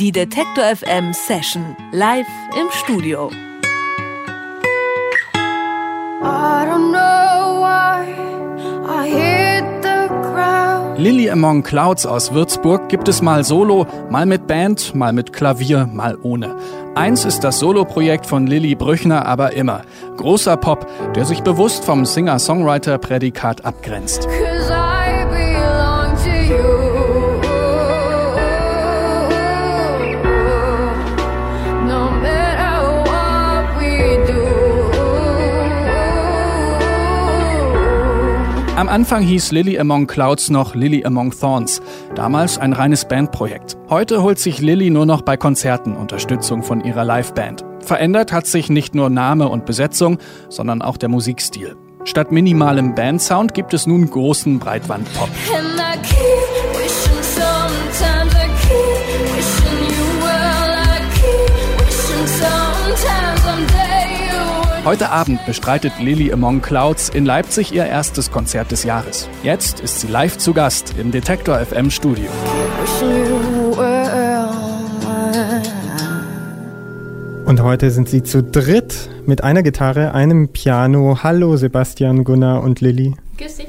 Die 0.00 0.12
Detektor 0.12 0.64
FM 0.64 1.12
Session 1.12 1.76
live 1.92 2.26
im 2.58 2.70
Studio. 2.70 3.30
Lily 10.96 11.30
Among 11.30 11.62
Clouds 11.62 12.06
aus 12.06 12.32
Würzburg 12.32 12.88
gibt 12.88 13.08
es 13.08 13.20
mal 13.20 13.44
solo, 13.44 13.86
mal 14.08 14.24
mit 14.24 14.46
Band, 14.46 14.94
mal 14.94 15.12
mit 15.12 15.34
Klavier, 15.34 15.86
mal 15.86 16.16
ohne. 16.22 16.56
Eins 16.94 17.26
ist 17.26 17.40
das 17.40 17.58
Soloprojekt 17.58 18.24
von 18.24 18.46
Lilly 18.46 18.76
Brüchner 18.76 19.26
aber 19.26 19.52
immer. 19.52 19.82
Großer 20.16 20.56
Pop, 20.56 20.86
der 21.14 21.26
sich 21.26 21.42
bewusst 21.42 21.84
vom 21.84 22.06
Singer-Songwriter-Prädikat 22.06 23.66
abgrenzt. 23.66 24.26
Am 38.80 38.88
Anfang 38.88 39.22
hieß 39.22 39.52
Lily 39.52 39.78
Among 39.78 40.06
Clouds 40.06 40.48
noch 40.48 40.74
Lily 40.74 41.04
Among 41.04 41.38
Thorns, 41.38 41.82
damals 42.14 42.56
ein 42.56 42.72
reines 42.72 43.04
Bandprojekt. 43.04 43.76
Heute 43.90 44.22
holt 44.22 44.38
sich 44.38 44.62
Lily 44.62 44.88
nur 44.88 45.04
noch 45.04 45.20
bei 45.20 45.36
Konzerten 45.36 45.94
Unterstützung 45.94 46.62
von 46.62 46.80
ihrer 46.80 47.04
Liveband. 47.04 47.62
Verändert 47.80 48.32
hat 48.32 48.46
sich 48.46 48.70
nicht 48.70 48.94
nur 48.94 49.10
Name 49.10 49.50
und 49.50 49.66
Besetzung, 49.66 50.16
sondern 50.48 50.80
auch 50.80 50.96
der 50.96 51.10
Musikstil. 51.10 51.76
Statt 52.04 52.32
minimalem 52.32 52.94
Bandsound 52.94 53.52
gibt 53.52 53.74
es 53.74 53.86
nun 53.86 54.08
großen 54.08 54.58
Breitwandpop. 54.58 55.28
Heute 64.82 65.10
Abend 65.10 65.44
bestreitet 65.44 65.92
Lily 66.00 66.32
Among 66.32 66.62
Clouds 66.62 67.10
in 67.10 67.26
Leipzig 67.26 67.72
ihr 67.72 67.84
erstes 67.84 68.30
Konzert 68.30 68.70
des 68.70 68.82
Jahres. 68.82 69.28
Jetzt 69.42 69.80
ist 69.80 70.00
sie 70.00 70.06
live 70.06 70.38
zu 70.38 70.54
Gast 70.54 70.94
im 70.98 71.10
Detektor 71.10 71.58
FM 71.58 71.90
Studio. 71.90 72.30
Und 77.44 77.62
heute 77.62 77.90
sind 77.90 78.08
sie 78.08 78.22
zu 78.22 78.42
dritt 78.42 79.10
mit 79.26 79.44
einer 79.44 79.62
Gitarre, 79.62 80.14
einem 80.14 80.48
Piano. 80.48 81.18
Hallo 81.22 81.56
Sebastian, 81.56 82.24
Gunnar 82.24 82.62
und 82.62 82.80
Lilly. 82.80 83.14
Grüß. 83.36 83.59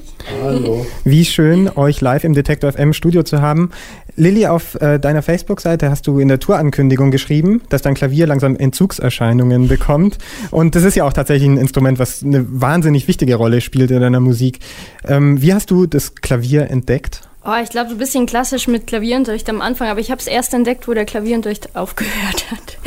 Hallo. 0.51 0.85
Wie 1.05 1.23
schön, 1.23 1.69
euch 1.77 2.01
live 2.01 2.25
im 2.25 2.33
Detektor 2.33 2.73
FM 2.73 2.91
Studio 2.91 3.23
zu 3.23 3.41
haben. 3.41 3.71
Lilly, 4.17 4.47
auf 4.47 4.75
äh, 4.81 4.99
deiner 4.99 5.21
Facebook-Seite 5.21 5.89
hast 5.89 6.07
du 6.07 6.19
in 6.19 6.27
der 6.27 6.39
Tourankündigung 6.39 7.09
geschrieben, 7.09 7.61
dass 7.69 7.81
dein 7.81 7.93
Klavier 7.93 8.27
langsam 8.27 8.57
Entzugserscheinungen 8.57 9.69
bekommt. 9.69 10.17
Und 10.51 10.75
das 10.75 10.83
ist 10.83 10.95
ja 10.95 11.05
auch 11.05 11.13
tatsächlich 11.13 11.47
ein 11.49 11.57
Instrument, 11.57 11.99
was 11.99 12.21
eine 12.21 12.45
wahnsinnig 12.49 13.07
wichtige 13.07 13.35
Rolle 13.35 13.61
spielt 13.61 13.91
in 13.91 14.01
deiner 14.01 14.19
Musik. 14.19 14.59
Ähm, 15.07 15.41
wie 15.41 15.53
hast 15.53 15.71
du 15.71 15.85
das 15.85 16.15
Klavier 16.15 16.69
entdeckt? 16.69 17.30
Oh, 17.43 17.55
ich 17.61 17.69
glaube, 17.71 17.89
so 17.89 17.95
ein 17.95 17.97
bisschen 17.97 18.27
klassisch 18.27 18.67
mit 18.67 18.85
Klavierunterricht 18.85 19.49
am 19.49 19.61
Anfang, 19.61 19.87
aber 19.87 19.99
ich 19.99 20.11
habe 20.11 20.21
es 20.21 20.27
erst 20.27 20.53
entdeckt, 20.53 20.87
wo 20.87 20.93
der 20.93 21.05
Klavierunterricht 21.05 21.75
aufgehört 21.75 22.51
hat. 22.51 22.77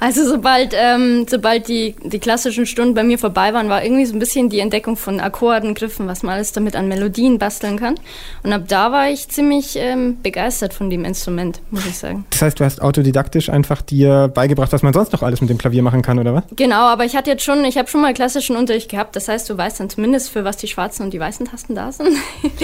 Also 0.00 0.26
sobald, 0.26 0.74
ähm, 0.74 1.26
sobald 1.28 1.68
die, 1.68 1.94
die 2.02 2.18
klassischen 2.18 2.64
Stunden 2.64 2.94
bei 2.94 3.02
mir 3.02 3.18
vorbei 3.18 3.52
waren, 3.52 3.68
war 3.68 3.84
irgendwie 3.84 4.06
so 4.06 4.14
ein 4.14 4.18
bisschen 4.18 4.48
die 4.48 4.60
Entdeckung 4.60 4.96
von 4.96 5.20
Akkorden, 5.20 5.74
Griffen, 5.74 6.06
was 6.06 6.22
man 6.22 6.36
alles 6.36 6.52
damit 6.52 6.74
an 6.74 6.88
Melodien 6.88 7.38
basteln 7.38 7.78
kann. 7.78 7.96
Und 8.42 8.52
ab 8.54 8.62
da 8.68 8.92
war 8.92 9.10
ich 9.10 9.28
ziemlich 9.28 9.76
ähm, 9.76 10.16
begeistert 10.22 10.72
von 10.72 10.88
dem 10.88 11.04
Instrument, 11.04 11.60
muss 11.70 11.84
ich 11.84 11.98
sagen. 11.98 12.24
Das 12.30 12.40
heißt, 12.40 12.60
du 12.60 12.64
hast 12.64 12.80
autodidaktisch 12.80 13.50
einfach 13.50 13.82
dir 13.82 14.28
beigebracht, 14.28 14.72
was 14.72 14.82
man 14.82 14.94
sonst 14.94 15.12
noch 15.12 15.22
alles 15.22 15.42
mit 15.42 15.50
dem 15.50 15.58
Klavier 15.58 15.82
machen 15.82 16.00
kann, 16.00 16.18
oder 16.18 16.32
was? 16.32 16.44
Genau, 16.56 16.86
aber 16.86 17.04
ich 17.04 17.14
hatte 17.14 17.28
jetzt 17.28 17.44
schon, 17.44 17.62
ich 17.66 17.76
habe 17.76 17.88
schon 17.88 18.00
mal 18.00 18.14
klassischen 18.14 18.56
Unterricht 18.56 18.90
gehabt. 18.90 19.16
Das 19.16 19.28
heißt, 19.28 19.50
du 19.50 19.58
weißt 19.58 19.80
dann 19.80 19.90
zumindest, 19.90 20.30
für 20.30 20.44
was 20.44 20.56
die 20.56 20.68
schwarzen 20.68 21.02
und 21.02 21.12
die 21.12 21.20
weißen 21.20 21.44
Tasten 21.44 21.74
da 21.74 21.92
sind. 21.92 22.08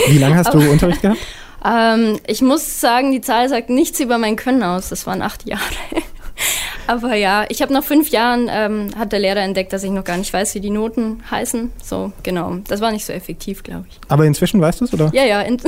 Wie 0.09 0.19
lange 0.19 0.37
hast 0.37 0.55
du 0.55 0.59
Unterricht 0.71 1.03
gehabt? 1.03 1.19
Ähm, 1.65 2.19
ich 2.27 2.43
muss 2.43 2.81
sagen, 2.81 3.13
die 3.13 3.21
Zahl 3.21 3.49
sagt 3.49 3.71
nichts 3.71 4.01
über 4.01 4.19
mein 4.19 4.37
Können 4.37 4.63
aus. 4.63 4.91
Das 4.91 5.07
waren 5.07 5.23
acht 5.23 5.47
Jahre. 5.49 5.63
Aber 6.87 7.15
ja, 7.15 7.47
ich 7.49 7.63
habe 7.63 7.73
nach 7.73 7.85
fünf 7.85 8.11
Jahren, 8.11 8.51
ähm, 8.51 8.91
hat 8.99 9.13
der 9.13 9.21
Lehrer 9.21 9.41
entdeckt, 9.41 9.73
dass 9.73 9.85
ich 9.85 9.91
noch 9.91 10.05
gar 10.05 10.19
nicht 10.19 10.33
weiß, 10.33 10.55
wie 10.55 10.61
die 10.61 10.71
Noten 10.71 11.23
heißen. 11.31 11.71
So, 11.83 12.13
genau. 12.23 12.57
Das 12.69 12.81
war 12.81 12.93
nicht 12.93 13.07
so 13.07 13.13
effektiv, 13.13 13.63
glaube 13.63 13.87
ich. 13.89 13.99
Aber 14.09 14.27
inzwischen 14.27 14.61
weißt 14.61 14.81
du 14.81 14.85
es, 14.85 14.93
oder? 14.93 15.11
Ja, 15.15 15.25
ja. 15.25 15.41
In 15.41 15.59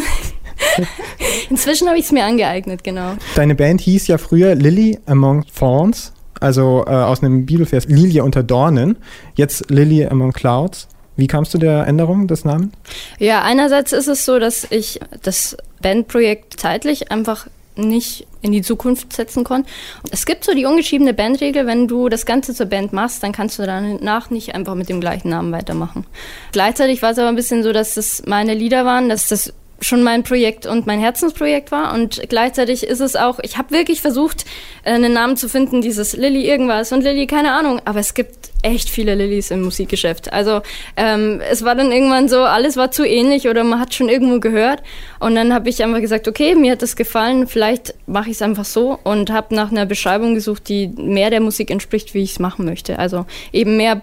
inzwischen 1.50 1.88
habe 1.88 1.98
ich 1.98 2.04
es 2.06 2.12
mir 2.12 2.24
angeeignet, 2.24 2.84
genau. 2.84 3.14
Deine 3.34 3.54
Band 3.54 3.80
hieß 3.80 4.06
ja 4.08 4.18
früher 4.18 4.54
Lily 4.54 4.98
Among 5.06 5.44
Thorns, 5.58 6.12
also 6.40 6.84
äh, 6.86 6.90
aus 6.90 7.22
einem 7.22 7.46
Bibelvers 7.46 7.86
Lilie 7.86 8.22
unter 8.22 8.42
Dornen. 8.42 8.98
Jetzt 9.34 9.70
Lily 9.70 10.06
Among 10.06 10.32
Clouds. 10.32 10.88
Wie 11.16 11.26
kamst 11.26 11.54
du 11.54 11.58
der 11.58 11.86
Änderung 11.86 12.26
des 12.26 12.44
Namens? 12.44 12.72
Ja, 13.18 13.42
einerseits 13.42 13.92
ist 13.92 14.06
es 14.06 14.26
so, 14.26 14.38
dass 14.38 14.66
ich 14.70 15.00
das 15.22 15.56
Bandprojekt 15.86 16.58
zeitlich 16.58 17.12
einfach 17.12 17.46
nicht 17.76 18.26
in 18.42 18.50
die 18.50 18.62
Zukunft 18.62 19.12
setzen 19.12 19.44
konnte. 19.44 19.70
Es 20.10 20.26
gibt 20.26 20.42
so 20.42 20.52
die 20.52 20.64
ungeschriebene 20.64 21.14
Bandregel, 21.14 21.64
wenn 21.68 21.86
du 21.86 22.08
das 22.08 22.26
Ganze 22.26 22.54
zur 22.54 22.66
Band 22.66 22.92
machst, 22.92 23.22
dann 23.22 23.30
kannst 23.30 23.60
du 23.60 23.66
danach 23.66 24.30
nicht 24.30 24.52
einfach 24.56 24.74
mit 24.74 24.88
dem 24.88 25.00
gleichen 25.00 25.28
Namen 25.28 25.52
weitermachen. 25.52 26.04
Gleichzeitig 26.50 27.02
war 27.02 27.12
es 27.12 27.20
aber 27.20 27.28
ein 27.28 27.36
bisschen 27.36 27.62
so, 27.62 27.72
dass 27.72 27.96
es 27.96 28.24
meine 28.26 28.54
Lieder 28.54 28.84
waren, 28.84 29.08
dass 29.08 29.28
das 29.28 29.52
schon 29.80 30.02
mein 30.02 30.22
Projekt 30.22 30.66
und 30.66 30.86
mein 30.86 31.00
Herzensprojekt 31.00 31.70
war 31.70 31.94
und 31.94 32.22
gleichzeitig 32.28 32.84
ist 32.84 33.00
es 33.00 33.16
auch, 33.16 33.38
ich 33.42 33.58
habe 33.58 33.72
wirklich 33.72 34.00
versucht, 34.00 34.44
äh, 34.84 34.92
einen 34.92 35.12
Namen 35.12 35.36
zu 35.36 35.48
finden, 35.48 35.82
dieses 35.82 36.14
Lilly 36.16 36.48
irgendwas 36.48 36.92
und 36.92 37.02
Lilly 37.02 37.26
keine 37.26 37.52
Ahnung, 37.52 37.80
aber 37.84 38.00
es 38.00 38.14
gibt 38.14 38.50
echt 38.66 38.88
viele 38.90 39.14
Lillys 39.14 39.50
im 39.50 39.62
Musikgeschäft. 39.62 40.32
Also 40.32 40.60
ähm, 40.96 41.40
es 41.50 41.64
war 41.64 41.76
dann 41.76 41.92
irgendwann 41.92 42.28
so, 42.28 42.40
alles 42.40 42.76
war 42.76 42.90
zu 42.90 43.04
ähnlich 43.04 43.48
oder 43.48 43.62
man 43.62 43.78
hat 43.78 43.94
schon 43.94 44.08
irgendwo 44.08 44.40
gehört. 44.40 44.82
Und 45.20 45.36
dann 45.36 45.54
habe 45.54 45.68
ich 45.68 45.82
einfach 45.84 46.00
gesagt, 46.00 46.26
okay, 46.26 46.54
mir 46.56 46.72
hat 46.72 46.82
das 46.82 46.96
gefallen, 46.96 47.46
vielleicht 47.46 47.94
mache 48.06 48.30
ich 48.30 48.36
es 48.36 48.42
einfach 48.42 48.64
so 48.64 48.98
und 49.04 49.30
habe 49.30 49.54
nach 49.54 49.70
einer 49.70 49.86
Beschreibung 49.86 50.34
gesucht, 50.34 50.68
die 50.68 50.88
mehr 50.88 51.30
der 51.30 51.40
Musik 51.40 51.70
entspricht, 51.70 52.12
wie 52.14 52.22
ich 52.22 52.32
es 52.32 52.38
machen 52.40 52.64
möchte. 52.64 52.98
Also 52.98 53.26
eben 53.52 53.76
mehr 53.76 54.02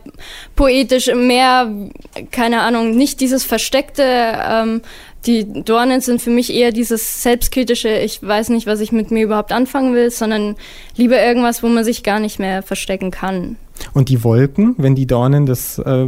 poetisch, 0.56 1.14
mehr, 1.14 1.70
keine 2.32 2.62
Ahnung, 2.62 2.96
nicht 2.96 3.20
dieses 3.20 3.44
versteckte. 3.44 4.04
Ähm, 4.04 4.82
die 5.26 5.64
Dornen 5.64 6.02
sind 6.02 6.22
für 6.22 6.30
mich 6.30 6.54
eher 6.54 6.72
dieses 6.72 7.24
selbstkritische, 7.24 7.90
ich 7.90 8.22
weiß 8.22 8.50
nicht, 8.50 8.68
was 8.68 8.80
ich 8.80 8.92
mit 8.92 9.12
mir 9.12 9.24
überhaupt 9.24 9.52
anfangen 9.52 9.96
will, 9.96 10.12
sondern 10.12 10.56
lieber 10.96 11.22
irgendwas, 11.22 11.64
wo 11.64 11.68
man 11.68 11.84
sich 11.84 12.04
gar 12.04 12.20
nicht 12.20 12.40
mehr 12.40 12.62
verstecken 12.64 13.12
kann. 13.12 13.58
Und 13.94 14.10
die 14.10 14.24
Wolken, 14.24 14.76
wenn 14.78 14.96
die 14.96 15.06
Dornen 15.06 15.46
das 15.46 15.80
äh, 15.80 16.08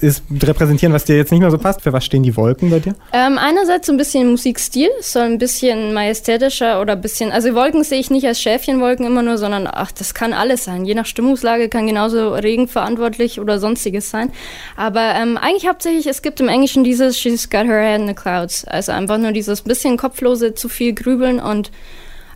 ist, 0.00 0.24
repräsentieren, 0.42 0.92
was 0.92 1.04
dir 1.04 1.16
jetzt 1.16 1.30
nicht 1.30 1.40
mehr 1.40 1.50
so 1.50 1.58
passt, 1.58 1.82
für 1.82 1.92
was 1.92 2.04
stehen 2.04 2.22
die 2.22 2.36
Wolken 2.36 2.70
bei 2.70 2.80
dir? 2.80 2.94
Ähm, 3.12 3.38
einerseits 3.38 3.86
so 3.86 3.92
ein 3.92 3.96
bisschen 3.96 4.30
Musikstil, 4.30 4.88
soll 5.00 5.24
ein 5.24 5.38
bisschen 5.38 5.94
majestätischer 5.94 6.80
oder 6.80 6.94
ein 6.94 7.00
bisschen, 7.00 7.30
also 7.30 7.54
Wolken 7.54 7.84
sehe 7.84 8.00
ich 8.00 8.10
nicht 8.10 8.26
als 8.26 8.40
Schäfchenwolken 8.40 9.06
immer 9.06 9.22
nur, 9.22 9.38
sondern 9.38 9.68
ach, 9.70 9.92
das 9.92 10.14
kann 10.14 10.32
alles 10.32 10.64
sein. 10.64 10.84
Je 10.84 10.94
nach 10.94 11.06
Stimmungslage 11.06 11.68
kann 11.68 11.86
genauso 11.86 12.34
Regen 12.34 12.68
verantwortlich 12.68 13.40
oder 13.40 13.58
sonstiges 13.58 14.10
sein. 14.10 14.30
Aber 14.76 15.14
ähm, 15.14 15.36
eigentlich 15.36 15.68
hauptsächlich, 15.68 16.06
es 16.06 16.22
gibt 16.22 16.40
im 16.40 16.48
Englischen 16.48 16.84
dieses 16.84 17.18
She's 17.18 17.50
got 17.50 17.66
her 17.66 17.82
head 17.82 18.00
in 18.00 18.08
the 18.08 18.14
clouds. 18.14 18.64
Also 18.64 18.92
einfach 18.92 19.18
nur 19.18 19.32
dieses 19.32 19.62
bisschen 19.62 19.96
kopflose, 19.96 20.54
zu 20.54 20.68
viel 20.68 20.94
grübeln 20.94 21.40
und 21.40 21.70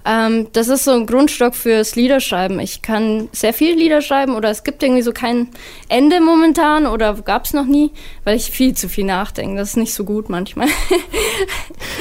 ähm, 0.07 0.47
das 0.53 0.69
ist 0.69 0.85
so 0.85 0.93
ein 0.93 1.07
Grundstock 1.07 1.55
fürs 1.55 1.97
Liederschreiben. 1.97 2.61
Ich 2.61 2.83
kann 2.83 3.29
sehr 3.33 3.53
viel 3.53 3.77
Lieder 3.77 4.01
schreiben 4.01 4.37
oder 4.37 4.51
es 4.51 4.63
gibt 4.63 4.83
irgendwie 4.83 5.03
so 5.03 5.13
kein 5.13 5.49
Ende 5.89 6.21
momentan 6.21 6.87
oder 6.87 7.15
gab 7.15 7.45
es 7.45 7.53
noch 7.53 7.67
nie, 7.67 7.91
weil 8.25 8.37
ich 8.37 8.51
viel 8.51 8.75
zu 8.75 8.89
viel 8.89 9.05
nachdenke. 9.05 9.57
Das 9.57 9.71
ist 9.71 9.77
nicht 9.77 9.95
so 9.95 10.05
gut 10.05 10.29
manchmal. 10.29 10.69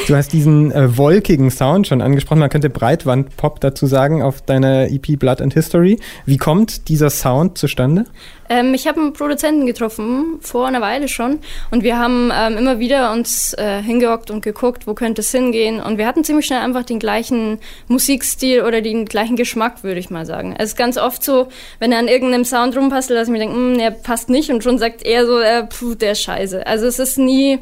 du 0.07 0.15
hast 0.15 0.33
diesen 0.33 0.71
äh, 0.71 0.97
wolkigen 0.97 1.49
Sound 1.49 1.87
schon 1.87 2.01
angesprochen. 2.01 2.39
Man 2.39 2.49
könnte 2.49 2.69
Breitwandpop 2.69 3.59
dazu 3.59 3.87
sagen 3.87 4.21
auf 4.21 4.41
deiner 4.41 4.91
EP 4.91 5.17
Blood 5.17 5.41
and 5.41 5.53
History. 5.53 5.99
Wie 6.25 6.37
kommt 6.37 6.89
dieser 6.89 7.09
Sound 7.09 7.57
zustande? 7.57 8.05
Ähm, 8.49 8.73
ich 8.73 8.87
habe 8.87 8.99
einen 8.99 9.13
Produzenten 9.13 9.65
getroffen, 9.65 10.39
vor 10.41 10.67
einer 10.67 10.81
Weile 10.81 11.07
schon. 11.07 11.39
Und 11.71 11.83
wir 11.83 11.97
haben 11.97 12.31
ähm, 12.33 12.57
immer 12.57 12.79
wieder 12.79 13.11
uns 13.11 13.53
äh, 13.53 13.81
hingehockt 13.81 14.31
und 14.31 14.41
geguckt, 14.43 14.87
wo 14.87 14.93
könnte 14.93 15.21
es 15.21 15.31
hingehen. 15.31 15.81
Und 15.81 15.97
wir 15.97 16.07
hatten 16.07 16.23
ziemlich 16.23 16.45
schnell 16.45 16.59
einfach 16.59 16.83
den 16.83 16.99
gleichen 16.99 17.59
Musikstil 17.87 18.61
oder 18.61 18.81
den 18.81 19.05
gleichen 19.05 19.35
Geschmack, 19.35 19.83
würde 19.83 19.99
ich 19.99 20.09
mal 20.09 20.25
sagen. 20.25 20.55
Es 20.57 20.69
ist 20.69 20.77
ganz 20.77 20.97
oft 20.97 21.23
so, 21.23 21.47
wenn 21.79 21.91
er 21.91 21.99
an 21.99 22.07
irgendeinem 22.07 22.45
Sound 22.45 22.75
rumpasst, 22.75 23.09
dass 23.09 23.27
ich 23.27 23.31
mir 23.31 23.39
denke, 23.39 23.55
hm, 23.55 23.77
der 23.77 23.91
passt 23.91 24.29
nicht. 24.29 24.49
Und 24.49 24.63
schon 24.63 24.77
sagt 24.77 25.03
er 25.03 25.25
so, 25.25 25.39
äh, 25.39 25.63
puh, 25.63 25.95
der 25.95 26.13
ist 26.13 26.21
scheiße. 26.21 26.65
Also 26.65 26.85
es 26.85 26.99
ist 26.99 27.17
nie... 27.17 27.59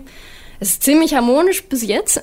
Es 0.64 0.70
ist 0.70 0.84
ziemlich 0.84 1.14
harmonisch 1.14 1.62
bis 1.66 1.86
jetzt. 1.86 2.22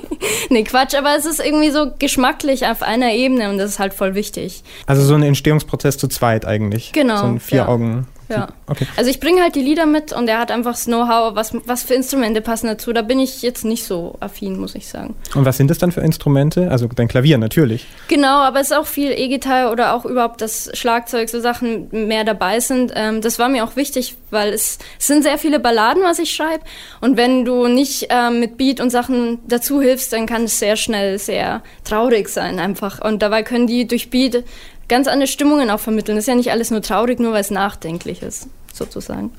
nee, 0.50 0.62
Quatsch, 0.62 0.94
aber 0.94 1.16
es 1.16 1.24
ist 1.24 1.40
irgendwie 1.40 1.70
so 1.70 1.90
geschmacklich 1.98 2.66
auf 2.66 2.82
einer 2.82 3.14
Ebene 3.14 3.48
und 3.48 3.56
das 3.56 3.70
ist 3.70 3.78
halt 3.78 3.94
voll 3.94 4.14
wichtig. 4.14 4.62
Also 4.84 5.02
so 5.02 5.14
ein 5.14 5.22
Entstehungsprozess 5.22 5.96
zu 5.96 6.06
zweit 6.06 6.44
eigentlich. 6.44 6.92
Genau. 6.92 7.16
So 7.16 7.24
ein 7.24 7.40
Vier-Augen. 7.40 8.06
Ja. 8.12 8.17
Ja. 8.28 8.48
Okay. 8.66 8.86
Also 8.96 9.10
ich 9.10 9.20
bringe 9.20 9.42
halt 9.42 9.54
die 9.54 9.62
Lieder 9.62 9.86
mit 9.86 10.12
und 10.12 10.28
er 10.28 10.38
hat 10.38 10.50
einfach 10.50 10.72
das 10.72 10.84
Know-how, 10.84 11.34
was, 11.34 11.54
was 11.64 11.82
für 11.82 11.94
Instrumente 11.94 12.40
passen 12.40 12.66
dazu. 12.66 12.92
Da 12.92 13.02
bin 13.02 13.18
ich 13.18 13.42
jetzt 13.42 13.64
nicht 13.64 13.84
so 13.84 14.16
affin, 14.20 14.58
muss 14.58 14.74
ich 14.74 14.88
sagen. 14.88 15.14
Und 15.34 15.44
was 15.44 15.56
sind 15.56 15.70
das 15.70 15.78
dann 15.78 15.92
für 15.92 16.00
Instrumente? 16.00 16.70
Also 16.70 16.86
dein 16.86 17.08
Klavier 17.08 17.38
natürlich. 17.38 17.86
Genau, 18.08 18.38
aber 18.38 18.60
es 18.60 18.70
ist 18.70 18.76
auch 18.76 18.86
viel 18.86 19.10
E-Gitarre 19.10 19.72
oder 19.72 19.94
auch 19.94 20.04
überhaupt 20.04 20.40
das 20.40 20.70
Schlagzeug, 20.74 21.28
so 21.28 21.40
Sachen 21.40 21.88
mehr 21.90 22.24
dabei 22.24 22.60
sind. 22.60 22.92
Ähm, 22.94 23.20
das 23.20 23.38
war 23.38 23.48
mir 23.48 23.64
auch 23.64 23.76
wichtig, 23.76 24.16
weil 24.30 24.52
es, 24.52 24.78
es 24.98 25.06
sind 25.06 25.22
sehr 25.22 25.38
viele 25.38 25.58
Balladen, 25.58 26.02
was 26.02 26.18
ich 26.18 26.32
schreibe. 26.32 26.64
Und 27.00 27.16
wenn 27.16 27.44
du 27.44 27.66
nicht 27.66 28.08
ähm, 28.10 28.40
mit 28.40 28.58
Beat 28.58 28.80
und 28.80 28.90
Sachen 28.90 29.38
dazu 29.48 29.80
hilfst, 29.80 30.12
dann 30.12 30.26
kann 30.26 30.44
es 30.44 30.58
sehr 30.58 30.76
schnell 30.76 31.18
sehr 31.18 31.62
traurig 31.84 32.28
sein 32.28 32.58
einfach. 32.58 33.02
Und 33.02 33.22
dabei 33.22 33.42
können 33.42 33.66
die 33.66 33.86
durch 33.86 34.10
Beat 34.10 34.44
ganz 34.88 35.06
andere 35.06 35.28
Stimmungen 35.28 35.70
auch 35.70 35.80
vermitteln. 35.80 36.16
Das 36.16 36.24
ist 36.24 36.28
ja 36.28 36.34
nicht 36.34 36.50
alles 36.50 36.70
nur 36.70 36.82
traurig, 36.82 37.20
nur 37.20 37.32
weil 37.32 37.42
es 37.42 37.50
nachdenklich 37.50 38.22
ist, 38.22 38.48
sozusagen. 38.72 39.30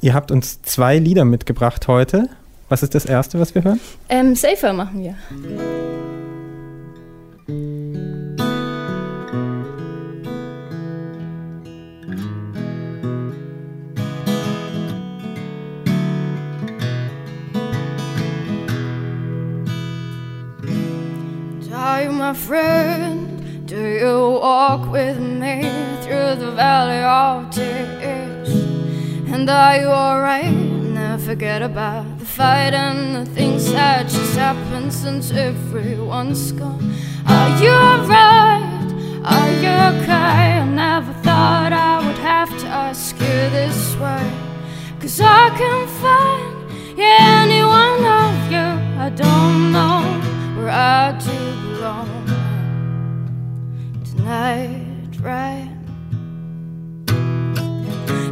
Ihr 0.00 0.14
habt 0.14 0.30
uns 0.30 0.62
zwei 0.62 0.98
Lieder 0.98 1.24
mitgebracht 1.24 1.88
heute. 1.88 2.28
Was 2.68 2.82
ist 2.82 2.94
das 2.94 3.04
erste, 3.04 3.40
was 3.40 3.54
wir 3.54 3.64
hören? 3.64 3.80
Ähm, 4.08 4.36
Safer 4.36 4.72
machen 4.72 5.02
wir. 5.02 5.16
You 22.02 22.12
my 22.12 22.32
friend? 22.32 23.39
Do 23.70 23.86
you 23.86 24.40
walk 24.42 24.90
with 24.90 25.20
me 25.20 25.62
through 26.02 26.34
the 26.44 26.50
valley 26.56 27.04
of 27.04 27.54
tears? 27.54 28.48
And 29.32 29.48
are 29.48 29.76
you 29.76 29.86
alright? 29.86 30.52
Never 30.52 31.22
forget 31.22 31.62
about 31.62 32.18
the 32.18 32.24
fight 32.24 32.74
and 32.74 33.14
the 33.14 33.24
things 33.30 33.70
that 33.70 34.08
just 34.08 34.34
happened 34.34 34.92
since 34.92 35.30
everyone's 35.30 36.50
gone. 36.50 36.96
Are 37.28 37.62
you 37.62 37.70
alright? 37.70 38.90
Are 39.22 39.50
you 39.62 39.74
okay? 39.92 40.58
I 40.58 40.64
never 40.64 41.12
thought 41.22 41.72
I 41.72 42.04
would 42.04 42.18
have 42.18 42.50
to 42.62 42.66
ask 42.66 43.14
you 43.20 43.40
this 43.58 43.94
way. 43.98 44.32
Cause 44.98 45.20
I 45.20 45.48
can't 45.56 45.90
find 46.02 46.56
any 46.98 47.62
one 47.62 48.02
of 48.18 48.34
you. 48.50 48.68
I 48.98 49.10
don't 49.10 49.70
know 49.70 50.02
where 50.56 50.70
I 50.70 51.12
do 51.12 51.76
belong 51.76 52.19
tonight, 54.20 55.16
right? 55.20 55.70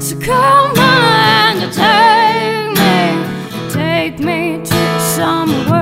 So 0.00 0.19
come 0.20 0.79
on 0.79 1.56
and 1.64 1.73
take 1.73 2.70
me, 2.79 3.73
take 3.73 4.19
me 4.19 4.64
to 4.64 5.00
somewhere 5.00 5.77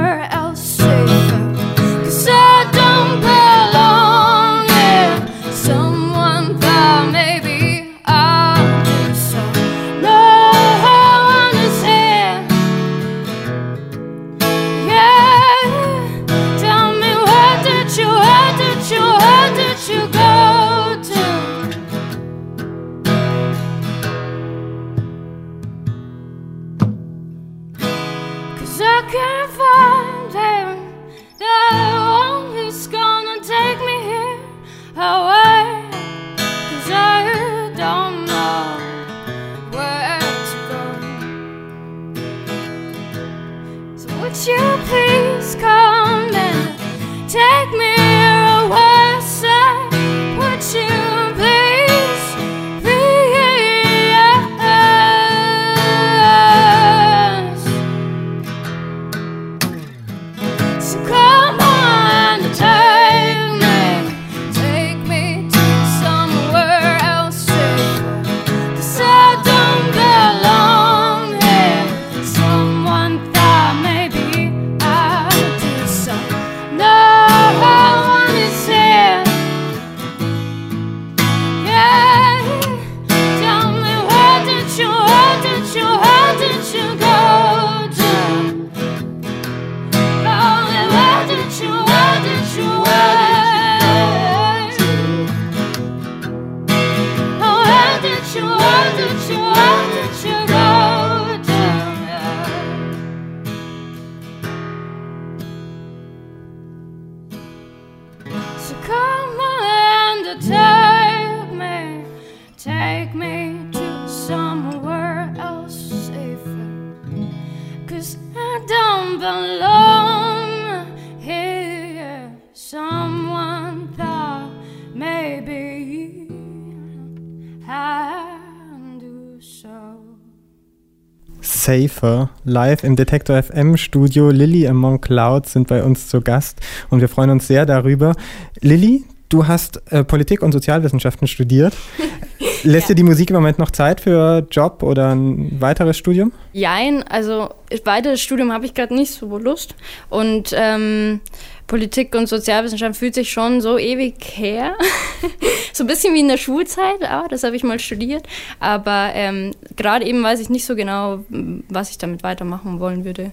Safer 131.67 132.31
live 132.45 132.85
im 132.85 132.95
Detektor 132.95 133.43
FM 133.43 133.77
Studio. 133.77 134.31
Lilly 134.31 134.69
Among 134.69 135.01
Clouds 135.01 135.53
sind 135.53 135.67
bei 135.67 135.83
uns 135.83 136.07
zu 136.07 136.21
Gast 136.21 136.61
und 136.91 137.01
wir 137.01 137.09
freuen 137.09 137.31
uns 137.31 137.49
sehr 137.49 137.67
darüber. 137.67 138.15
Lilly, 138.61 139.05
du 139.29 139.47
hast 139.47 139.83
äh, 139.93 140.05
Politik 140.05 140.43
und 140.43 140.53
Sozialwissenschaften 140.53 141.29
studiert. 141.29 141.75
Lässt 142.63 142.89
dir 142.89 142.95
die 142.95 143.03
Musik 143.03 143.31
im 143.31 143.37
Moment 143.37 143.59
noch 143.59 143.71
Zeit 143.71 144.01
für 144.01 144.47
Job 144.51 144.83
oder 144.83 145.15
ein 145.15 145.61
weiteres 145.61 145.97
Studium? 145.97 146.33
Jein, 146.53 147.03
also 147.05 147.51
weiteres 147.85 148.21
Studium 148.21 148.53
habe 148.53 148.67
ich 148.67 148.75
gerade 148.75 148.95
nicht 148.95 149.13
so 149.13 149.39
Lust. 149.39 149.75
Und 150.09 150.53
ähm, 150.53 151.21
Politik 151.67 152.15
und 152.15 152.29
Sozialwissenschaft 152.29 152.97
fühlt 152.97 153.15
sich 153.15 153.31
schon 153.31 153.61
so 153.61 153.79
ewig 153.79 154.15
her. 154.37 154.75
so 155.73 155.85
ein 155.85 155.87
bisschen 155.87 156.15
wie 156.15 156.21
in 156.21 156.29
der 156.29 156.39
Schulzeit, 156.39 157.03
ah, 157.03 157.27
das 157.29 157.43
habe 157.43 157.57
ich 157.57 157.65
mal 157.65 157.79
studiert. 157.79 158.27
Aber 158.61 159.11
ähm, 159.15 159.53
gerade 159.77 160.05
eben 160.05 160.23
weiß 160.23 160.41
ich 160.41 160.49
nicht 160.49 160.65
so 160.65 160.77
genau, 160.77 161.25
was 161.69 161.91
ich 161.91 161.99
damit 161.99 162.23
weitermachen 162.23 162.81
wollen 162.81 163.05
würde. 163.05 163.33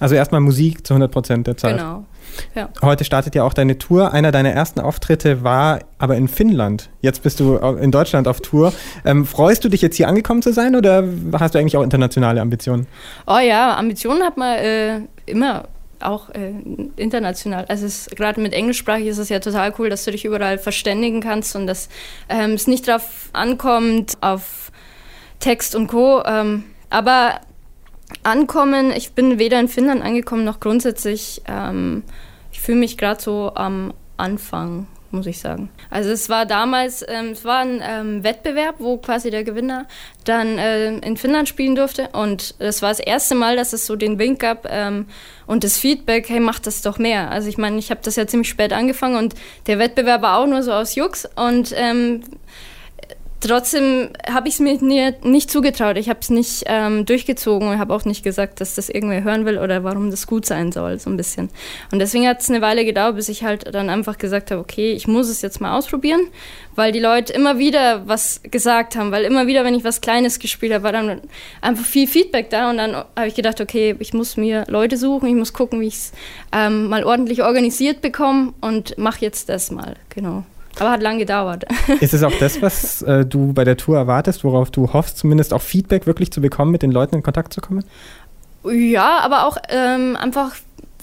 Also 0.00 0.14
erstmal 0.16 0.40
Musik 0.40 0.86
zu 0.86 0.94
100 0.94 1.10
Prozent 1.10 1.46
der 1.46 1.56
Zeit. 1.56 1.76
Genau. 1.76 2.04
Ja. 2.54 2.68
Heute 2.82 3.04
startet 3.04 3.34
ja 3.34 3.44
auch 3.44 3.54
deine 3.54 3.78
Tour. 3.78 4.12
Einer 4.12 4.32
deiner 4.32 4.50
ersten 4.50 4.80
Auftritte 4.80 5.42
war 5.44 5.80
aber 5.98 6.16
in 6.16 6.28
Finnland. 6.28 6.90
Jetzt 7.00 7.22
bist 7.22 7.40
du 7.40 7.56
in 7.56 7.90
Deutschland 7.90 8.28
auf 8.28 8.40
Tour. 8.40 8.72
Ähm, 9.04 9.26
freust 9.26 9.64
du 9.64 9.68
dich 9.68 9.82
jetzt 9.82 9.96
hier 9.96 10.08
angekommen 10.08 10.42
zu 10.42 10.52
sein 10.52 10.76
oder 10.76 11.04
hast 11.32 11.54
du 11.54 11.58
eigentlich 11.58 11.76
auch 11.76 11.82
internationale 11.82 12.40
Ambitionen? 12.40 12.86
Oh 13.26 13.38
ja, 13.38 13.76
Ambitionen 13.76 14.22
hat 14.22 14.36
man 14.36 14.58
äh, 14.58 15.00
immer 15.26 15.64
auch 16.00 16.30
äh, 16.30 16.52
international. 16.96 17.64
Also 17.68 17.86
gerade 18.14 18.40
mit 18.40 18.52
englischsprachig 18.52 19.06
ist 19.06 19.18
es 19.18 19.28
ja 19.28 19.38
total 19.40 19.72
cool, 19.78 19.90
dass 19.90 20.04
du 20.04 20.10
dich 20.10 20.24
überall 20.24 20.58
verständigen 20.58 21.20
kannst 21.20 21.56
und 21.56 21.66
dass 21.66 21.88
ähm, 22.28 22.52
es 22.52 22.66
nicht 22.66 22.86
darauf 22.88 23.30
ankommt, 23.32 24.14
auf 24.20 24.70
Text 25.40 25.74
und 25.74 25.88
Co. 25.88 26.22
Ähm, 26.24 26.64
aber 26.90 27.40
ankommen, 28.22 28.92
ich 28.92 29.12
bin 29.12 29.38
weder 29.38 29.60
in 29.60 29.68
Finnland 29.68 30.02
angekommen 30.02 30.44
noch 30.44 30.60
grundsätzlich. 30.60 31.42
Ähm, 31.46 32.02
ich 32.52 32.60
fühle 32.60 32.78
mich 32.78 32.96
gerade 32.96 33.20
so 33.20 33.52
am 33.54 33.92
Anfang 34.16 34.86
muss 35.14 35.26
ich 35.26 35.38
sagen. 35.38 35.70
Also 35.90 36.10
es 36.10 36.28
war 36.28 36.44
damals, 36.44 37.04
ähm, 37.08 37.30
es 37.30 37.44
war 37.44 37.60
ein 37.60 37.80
ähm, 37.82 38.24
Wettbewerb, 38.24 38.76
wo 38.78 38.98
quasi 38.98 39.30
der 39.30 39.44
Gewinner 39.44 39.86
dann 40.24 40.58
äh, 40.58 40.96
in 40.98 41.16
Finnland 41.16 41.48
spielen 41.48 41.74
durfte 41.74 42.08
und 42.12 42.54
das 42.58 42.82
war 42.82 42.90
das 42.90 43.00
erste 43.00 43.34
Mal, 43.34 43.56
dass 43.56 43.72
es 43.72 43.86
so 43.86 43.96
den 43.96 44.18
Wink 44.18 44.40
gab 44.40 44.66
ähm, 44.68 45.06
und 45.46 45.64
das 45.64 45.78
Feedback, 45.78 46.28
hey, 46.28 46.40
mach 46.40 46.58
das 46.58 46.82
doch 46.82 46.98
mehr. 46.98 47.30
Also 47.30 47.48
ich 47.48 47.56
meine, 47.56 47.78
ich 47.78 47.90
habe 47.90 48.00
das 48.02 48.16
ja 48.16 48.26
ziemlich 48.26 48.48
spät 48.48 48.72
angefangen 48.72 49.16
und 49.16 49.34
der 49.66 49.78
Wettbewerb 49.78 50.22
war 50.22 50.38
auch 50.38 50.46
nur 50.46 50.62
so 50.62 50.72
aus 50.72 50.94
Jux 50.94 51.28
und 51.36 51.72
ähm, 51.76 52.22
Trotzdem 53.46 54.08
habe 54.26 54.48
ich 54.48 54.54
es 54.54 54.60
mir 54.60 55.14
nicht 55.22 55.50
zugetraut. 55.50 55.98
Ich 55.98 56.08
habe 56.08 56.20
es 56.22 56.30
nicht 56.30 56.64
ähm, 56.64 57.04
durchgezogen 57.04 57.68
und 57.68 57.78
habe 57.78 57.92
auch 57.92 58.06
nicht 58.06 58.24
gesagt, 58.24 58.58
dass 58.62 58.74
das 58.74 58.88
irgendwer 58.88 59.22
hören 59.22 59.44
will 59.44 59.58
oder 59.58 59.84
warum 59.84 60.10
das 60.10 60.26
gut 60.26 60.46
sein 60.46 60.72
soll, 60.72 60.98
so 60.98 61.10
ein 61.10 61.18
bisschen. 61.18 61.50
Und 61.92 61.98
deswegen 61.98 62.26
hat 62.26 62.40
es 62.40 62.48
eine 62.48 62.62
Weile 62.62 62.86
gedauert, 62.86 63.16
bis 63.16 63.28
ich 63.28 63.44
halt 63.44 63.74
dann 63.74 63.90
einfach 63.90 64.16
gesagt 64.16 64.50
habe, 64.50 64.62
okay, 64.62 64.92
ich 64.92 65.06
muss 65.06 65.28
es 65.28 65.42
jetzt 65.42 65.60
mal 65.60 65.76
ausprobieren, 65.76 66.22
weil 66.74 66.90
die 66.90 67.00
Leute 67.00 67.34
immer 67.34 67.58
wieder 67.58 68.08
was 68.08 68.40
gesagt 68.50 68.96
haben, 68.96 69.10
weil 69.10 69.24
immer 69.24 69.46
wieder, 69.46 69.62
wenn 69.62 69.74
ich 69.74 69.84
was 69.84 70.00
Kleines 70.00 70.38
gespielt 70.38 70.72
habe, 70.72 70.84
war 70.84 70.92
dann 70.92 71.20
einfach 71.60 71.84
viel 71.84 72.08
Feedback 72.08 72.48
da 72.48 72.70
und 72.70 72.78
dann 72.78 72.94
habe 72.94 73.26
ich 73.26 73.34
gedacht, 73.34 73.60
okay, 73.60 73.94
ich 73.98 74.14
muss 74.14 74.38
mir 74.38 74.64
Leute 74.68 74.96
suchen, 74.96 75.28
ich 75.28 75.34
muss 75.34 75.52
gucken, 75.52 75.82
wie 75.82 75.88
ich 75.88 75.96
es 75.96 76.12
ähm, 76.50 76.88
mal 76.88 77.04
ordentlich 77.04 77.42
organisiert 77.42 78.00
bekomme 78.00 78.54
und 78.62 78.96
mache 78.96 79.20
jetzt 79.20 79.50
das 79.50 79.70
mal, 79.70 79.96
genau. 80.08 80.44
Aber 80.80 80.90
hat 80.90 81.02
lange 81.02 81.18
gedauert. 81.18 81.64
Ist 82.00 82.14
es 82.14 82.22
auch 82.22 82.32
das, 82.40 82.60
was 82.62 83.02
äh, 83.02 83.24
du 83.24 83.52
bei 83.52 83.64
der 83.64 83.76
Tour 83.76 83.96
erwartest, 83.96 84.44
worauf 84.44 84.70
du 84.70 84.92
hoffst, 84.92 85.18
zumindest 85.18 85.52
auch 85.52 85.62
Feedback 85.62 86.06
wirklich 86.06 86.32
zu 86.32 86.40
bekommen, 86.40 86.72
mit 86.72 86.82
den 86.82 86.90
Leuten 86.90 87.16
in 87.16 87.22
Kontakt 87.22 87.52
zu 87.52 87.60
kommen? 87.60 87.84
Ja, 88.64 89.18
aber 89.18 89.46
auch 89.46 89.58
ähm, 89.68 90.16
einfach 90.16 90.52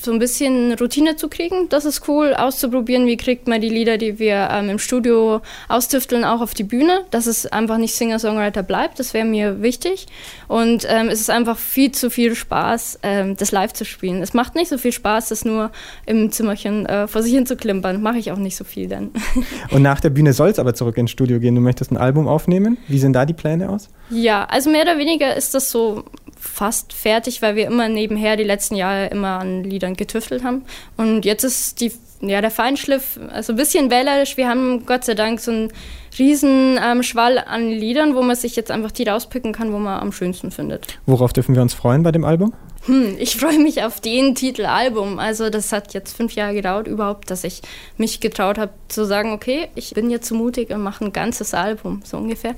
so 0.03 0.12
ein 0.12 0.20
bisschen 0.20 0.74
Routine 0.74 1.15
zu 1.15 1.29
kriegen. 1.29 1.70
Das 1.70 1.86
ist 1.86 2.08
cool, 2.08 2.34
auszuprobieren, 2.34 3.05
wie 3.05 3.17
kriegt 3.17 3.48
man 3.48 3.62
die 3.62 3.70
Lieder, 3.70 3.98
die 3.98 4.20
wir 4.20 4.50
ähm, 4.51 4.70
im 4.70 4.79
Studio 4.79 5.41
austüfteln, 5.67 6.24
auch 6.24 6.41
auf 6.41 6.53
die 6.53 6.63
Bühne, 6.63 7.01
dass 7.12 7.27
es 7.27 7.46
einfach 7.46 7.77
nicht 7.77 7.96
Singer-Songwriter 7.96 8.63
bleibt. 8.63 9.00
Das 9.00 9.13
wäre 9.13 9.25
mir 9.25 9.62
wichtig. 9.62 10.08
Und 10.48 10.86
ähm, 10.89 11.08
es 11.10 11.22
ist 11.22 11.29
einfach 11.29 11.58
viel 11.58 11.91
zu 11.91 12.10
viel 12.10 12.36
Spaß, 12.36 13.00
ähm, 13.03 13.36
das 13.38 13.51
live 13.51 13.74
zu 13.74 13.86
spielen. 13.86 14.22
Es 14.22 14.34
macht 14.34 14.55
nicht 14.55 14.70
so 14.70 14.77
viel 14.77 14.91
Spaß, 14.91 15.29
das 15.29 15.46
nur 15.46 15.72
im 16.05 16.31
Zimmerchen 16.31 16.86
äh, 16.86 17.08
vor 17.08 17.24
sich 17.24 17.34
hin 17.34 17.46
zu 17.46 17.55
klimpern. 17.55 18.01
Mache 18.01 18.17
ich 18.17 18.31
auch 18.31 18.38
nicht 18.38 18.55
so 18.55 18.63
viel 18.63 18.88
dann. 18.88 19.12
Und 19.72 19.81
nach 19.81 20.00
der 20.00 20.10
Bühne 20.10 20.34
soll 20.34 20.50
es 20.50 20.60
aber 20.60 20.74
zurück 20.74 20.98
ins 20.98 21.12
Studio 21.12 21.39
gehen. 21.39 21.55
Du 21.55 21.62
möchtest 21.62 21.91
ein 21.91 21.98
Album 21.98 22.27
aufnehmen. 22.27 22.77
Wie 22.88 23.00
sehen 23.00 23.13
da 23.13 23.25
die 23.25 23.34
Pläne 23.34 23.70
aus? 23.70 23.89
Ja, 24.10 24.46
also 24.46 24.70
mehr 24.70 24.81
oder 24.81 24.98
weniger 24.98 25.36
ist 25.36 25.53
das 25.53 25.72
so 25.72 26.03
fast 26.41 26.91
fertig, 26.91 27.41
weil 27.41 27.55
wir 27.55 27.67
immer 27.67 27.88
nebenher 27.88 28.36
die 28.36 28.43
letzten 28.43 28.75
Jahre 28.75 29.07
immer 29.07 29.39
an 29.39 29.63
Liedern 29.63 29.95
getüftelt 29.95 30.43
haben. 30.43 30.63
Und 30.98 31.24
jetzt 31.24 31.43
ist 31.43 31.79
die, 31.79 31.91
ja, 32.19 32.41
der 32.41 32.51
Feinschliff 32.51 33.19
also 33.31 33.53
ein 33.53 33.57
bisschen 33.57 33.91
wählerisch. 33.91 34.38
Wir 34.38 34.50
haben 34.50 34.86
Gott 34.86 35.05
sei 35.05 35.13
Dank 35.13 35.39
so 35.39 35.51
einen 35.51 35.71
riesen 36.17 36.79
ähm, 36.83 37.03
Schwall 37.03 37.38
an 37.38 37.69
Liedern, 37.69 38.15
wo 38.15 38.24
man 38.24 38.36
sich 38.36 38.55
jetzt 38.55 38.71
einfach 38.71 38.91
die 38.91 39.03
rauspicken 39.03 39.53
kann, 39.53 39.71
wo 39.71 39.77
man 39.77 40.00
am 40.00 40.12
schönsten 40.12 40.51
findet. 40.51 41.00
Worauf 41.05 41.31
dürfen 41.31 41.55
wir 41.55 41.62
uns 41.62 41.75
freuen 41.75 42.01
bei 42.03 42.12
dem 42.12 42.25
Album? 42.25 42.53
Hm, 42.86 43.16
ich 43.20 43.36
freue 43.36 43.60
mich 43.60 43.84
auf 43.84 44.02
den 44.02 44.34
Titel 44.34 44.66
Album. 44.66 45.20
Also 45.20 45.52
das 45.52 45.72
hat 45.72 45.94
jetzt 45.94 46.18
fünf 46.18 46.34
Jahre 46.34 46.56
gedauert 46.56 46.88
überhaupt, 46.88 47.30
dass 47.30 47.44
ich 47.44 47.62
mich 47.98 48.20
getraut 48.20 48.58
habe 48.58 48.74
zu 48.88 49.06
sagen, 49.06 49.34
okay, 49.34 49.68
ich 49.76 49.94
bin 49.94 50.10
jetzt 50.10 50.28
so 50.28 50.34
mutig 50.36 50.72
und 50.72 50.82
mache 50.82 51.06
ein 51.06 51.14
ganzes 51.14 51.54
Album, 51.54 52.02
so 52.04 52.18
ungefähr. 52.18 52.56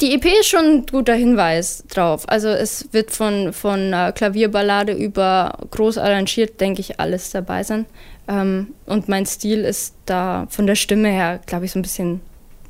Die 0.00 0.14
EP 0.14 0.24
ist 0.24 0.46
schon 0.46 0.64
ein 0.64 0.86
guter 0.86 1.14
Hinweis 1.14 1.82
drauf. 1.88 2.28
Also 2.28 2.48
es 2.48 2.92
wird 2.92 3.10
von, 3.10 3.52
von 3.52 3.92
äh, 3.92 4.12
Klavierballade 4.14 4.92
über 4.92 5.58
groß 5.72 5.98
arrangiert, 5.98 6.60
denke 6.60 6.80
ich, 6.80 7.00
alles 7.00 7.30
dabei 7.30 7.64
sein. 7.64 7.86
Ähm, 8.28 8.68
und 8.86 9.08
mein 9.08 9.26
Stil 9.26 9.64
ist 9.64 9.94
da 10.06 10.46
von 10.48 10.68
der 10.68 10.76
Stimme 10.76 11.08
her, 11.08 11.40
glaube 11.46 11.64
ich, 11.64 11.72
so 11.72 11.80
ein 11.80 11.82
bisschen 11.82 12.20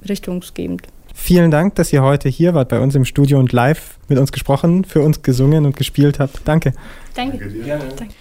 richtungsgebend. 0.09 0.83
Vielen 1.19 1.51
Dank, 1.51 1.75
dass 1.75 1.93
ihr 1.93 2.03
heute 2.03 2.29
hier 2.29 2.55
wart 2.55 2.69
bei 2.69 2.79
uns 2.79 2.95
im 2.95 3.05
Studio 3.05 3.41
und 3.41 3.51
live 3.51 3.99
mit 4.07 4.19
uns 4.19 4.31
gesprochen, 4.31 4.85
für 4.85 5.01
uns 5.01 5.23
gesungen 5.23 5.65
und 5.65 5.75
gespielt 5.75 6.21
habt. 6.21 6.43
Danke. 6.45 6.73
Danke. 7.15 7.51
Danke. 7.67 8.15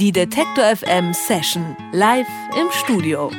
Die 0.00 0.10
Detektor 0.10 0.64
FM 0.74 1.12
Session 1.12 1.76
live 1.92 2.26
im 2.58 2.66
Studio. 2.72 3.30